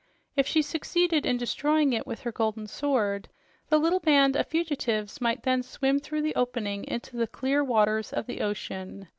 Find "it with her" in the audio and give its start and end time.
1.93-2.31